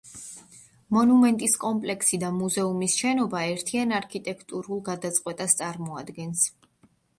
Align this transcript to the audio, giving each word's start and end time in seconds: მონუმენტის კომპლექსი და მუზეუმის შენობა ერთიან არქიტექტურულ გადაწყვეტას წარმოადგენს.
მონუმენტის 0.95 1.53
კომპლექსი 1.63 2.19
და 2.23 2.31
მუზეუმის 2.39 2.97
შენობა 3.03 3.43
ერთიან 3.51 3.95
არქიტექტურულ 4.01 4.85
გადაწყვეტას 4.91 5.59
წარმოადგენს. 5.63 6.51